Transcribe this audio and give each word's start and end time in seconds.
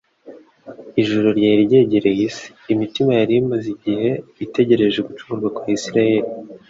Ijuru 1.01 1.27
ryari 1.37 1.61
ryegereye 1.69 2.21
isi. 2.29 2.47
Imitima 2.73 3.11
yari 3.19 3.33
imaze 3.41 3.67
igihe 3.75 4.09
itegereje 4.45 4.99
gucurugurwa 5.07 5.49
kwa 5.55 5.65
Isirayeli, 5.77 6.29